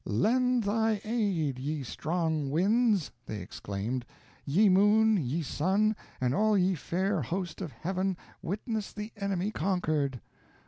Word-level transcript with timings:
"Lend 0.03 0.63
thy 0.63 0.99
aid, 1.03 1.59
ye 1.59 1.83
strong 1.83 2.49
winds," 2.49 3.11
they 3.27 3.39
exclaimed, 3.39 4.03
"ye 4.45 4.67
moon, 4.67 5.15
ye 5.17 5.43
sun, 5.43 5.95
and 6.19 6.33
all 6.33 6.57
ye 6.57 6.73
fair 6.73 7.21
host 7.21 7.61
of 7.61 7.71
heaven, 7.71 8.17
witness 8.41 8.93
the 8.93 9.11
enemy 9.15 9.51
conquered." 9.51 10.19